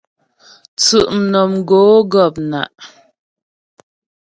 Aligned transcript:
Tsʉ'mnɔmgǒ 0.79 1.81
gɔ̂pnǎ'. 2.11 2.69